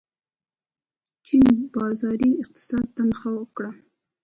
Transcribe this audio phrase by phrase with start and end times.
[1.25, 3.71] چین بازاري اقتصاد ته مخه کړه.